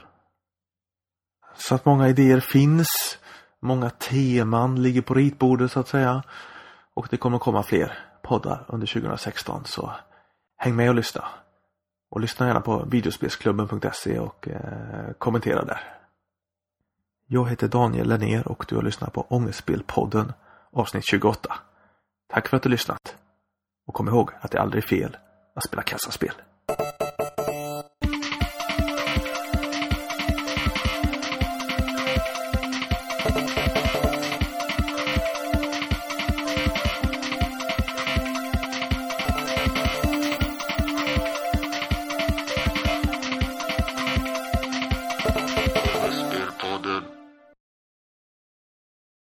Så 1.55 1.75
att 1.75 1.85
många 1.85 2.09
idéer 2.09 2.41
finns. 2.41 3.19
Många 3.61 3.91
teman 3.91 4.83
ligger 4.83 5.03
på 5.03 5.15
ritbordet 5.15 5.73
så 5.73 5.81
att 5.81 5.89
säga. 5.89 6.23
Och 6.95 7.07
det 7.11 7.17
kommer 7.17 7.39
komma 7.39 7.63
fler 7.63 7.99
poddar 8.23 8.65
under 8.69 8.87
2016 8.87 9.65
så 9.65 9.93
häng 10.57 10.77
med 10.77 10.89
och 10.89 10.95
lyssna. 10.95 11.25
Och 12.11 12.21
lyssna 12.21 12.47
gärna 12.47 12.61
på 12.61 12.85
videospelsklubben.se 12.85 14.19
och 14.19 14.49
eh, 14.49 15.13
kommentera 15.19 15.65
där. 15.65 15.81
Jag 17.27 17.51
heter 17.51 17.69
Daniel 17.69 18.09
Lenner 18.09 18.49
och 18.49 18.65
du 18.69 18.77
har 18.77 18.83
lyssnat 18.83 19.13
på 19.13 19.27
Ångestspelpodden 19.29 20.33
avsnitt 20.73 21.05
28. 21.11 21.55
Tack 22.29 22.49
för 22.49 22.57
att 22.57 22.63
du 22.63 22.69
lyssnat. 22.69 23.17
Och 23.87 23.95
kom 23.95 24.09
ihåg 24.09 24.31
att 24.41 24.51
det 24.51 24.61
aldrig 24.61 24.85
är 24.85 24.89
fel 24.89 25.17
att 25.55 25.65
spela 25.65 25.83
kassaspel. 25.83 26.33